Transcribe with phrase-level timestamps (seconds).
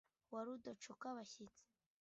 [0.29, 1.69] Uwa Rudacokabashyitsi